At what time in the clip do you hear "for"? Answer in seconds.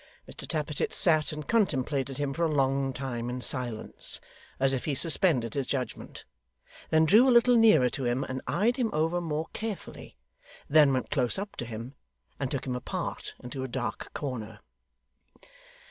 2.33-2.41